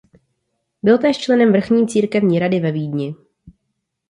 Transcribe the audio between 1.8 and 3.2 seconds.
církevní rady ve Vídni.